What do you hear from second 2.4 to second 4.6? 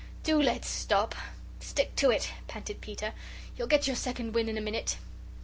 panted Peter; "you'll get your second wind in a